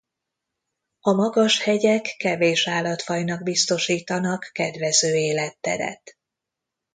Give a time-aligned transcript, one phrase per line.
[0.99, 6.17] A magas hegyek kevés állatfajnak biztosítanak kedvező életteret.